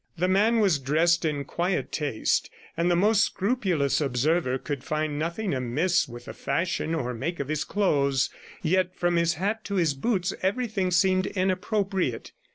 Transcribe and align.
The 0.17 0.27
man 0.27 0.61
was 0.61 0.79
dressed 0.79 1.25
in 1.25 1.45
quiet 1.45 1.91
taste, 1.91 2.49
and 2.75 2.89
the 2.89 2.95
most 2.95 3.23
scrupulous 3.23 4.01
observer 4.01 4.57
could 4.57 4.83
find 4.83 5.19
nothing 5.19 5.53
amiss 5.53 6.07
with 6.07 6.25
the 6.25 6.33
fashion 6.33 6.95
or 6.95 7.13
make 7.13 7.39
of 7.39 7.49
his 7.49 7.63
clothes; 7.63 8.31
yet, 8.63 8.95
from 8.95 9.15
his 9.15 9.35
hat 9.35 9.63
to 9.65 9.75
his 9.75 9.93
boots, 9.93 10.33
everything 10.41 10.89
seemed 10.89 11.27
inappropriate. 11.27 12.31